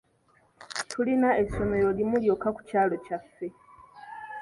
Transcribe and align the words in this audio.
Tulina 0.89 1.29
essomero 1.43 1.89
limu 1.97 2.15
lyokka 2.23 2.49
ku 2.55 2.61
kyalo 2.69 2.95
kyaffe. 3.05 3.47